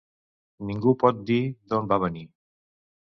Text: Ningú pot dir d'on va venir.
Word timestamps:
Ningú 0.69 0.93
pot 1.03 1.19
dir 1.27 1.37
d'on 1.73 1.91
va 1.91 1.99
venir. 2.05 2.25